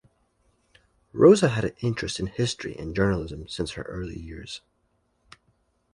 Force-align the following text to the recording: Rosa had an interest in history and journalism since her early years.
Rosa 1.13 1.49
had 1.49 1.63
an 1.63 1.75
interest 1.81 2.19
in 2.19 2.25
history 2.25 2.75
and 2.75 2.95
journalism 2.95 3.47
since 3.47 3.73
her 3.73 3.83
early 3.83 4.17
years. 4.19 4.61